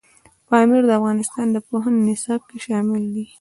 پامیر 0.47 0.83
د 0.87 0.91
افغانستان 0.99 1.47
د 1.51 1.57
پوهنې 1.67 2.01
نصاب 2.07 2.41
کې 2.49 2.57
شامل 2.65 3.03
دي. 3.13 3.25